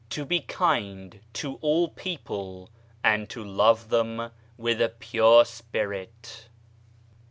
[0.17, 2.71] "To be kind to all people,
[3.03, 6.47] and to love them with a pure spirit.